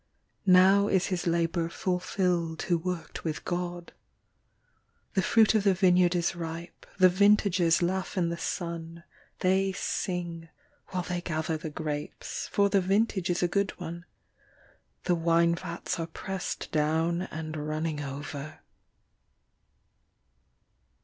[0.47, 3.93] Now is his labour fulfilled who worked with God.
[5.13, 9.03] The fruit of the vineyard is ripe, The vintagers laugh in the sun,
[9.41, 10.49] They sing
[10.87, 14.05] while they gather the grapes, For the vintage is a good one,
[15.03, 18.61] The wine vats are pressed down and running over.